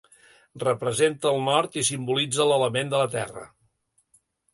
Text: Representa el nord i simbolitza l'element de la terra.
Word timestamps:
Representa 0.61 1.29
el 1.31 1.43
nord 1.47 1.77
i 1.81 1.83
simbolitza 1.89 2.47
l'element 2.53 2.91
de 2.95 3.03
la 3.03 3.11
terra. 3.17 3.45